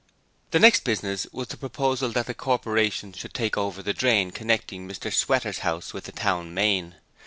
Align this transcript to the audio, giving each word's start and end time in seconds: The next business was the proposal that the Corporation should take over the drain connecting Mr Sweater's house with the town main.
The 0.49 0.57
next 0.57 0.83
business 0.83 1.27
was 1.31 1.49
the 1.49 1.57
proposal 1.57 2.09
that 2.13 2.25
the 2.25 2.33
Corporation 2.33 3.13
should 3.13 3.35
take 3.35 3.55
over 3.55 3.83
the 3.83 3.93
drain 3.93 4.31
connecting 4.31 4.87
Mr 4.89 5.13
Sweater's 5.13 5.59
house 5.59 5.93
with 5.93 6.05
the 6.05 6.11
town 6.11 6.55
main. 6.55 6.95